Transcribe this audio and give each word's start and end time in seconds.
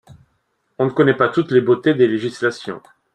On 0.79 0.85
ne 0.85 0.89
connaît 0.89 1.13
pas 1.13 1.29
toutes 1.29 1.51
les 1.51 1.61
beautés 1.61 1.93
des 1.93 2.07
législations. 2.07 2.81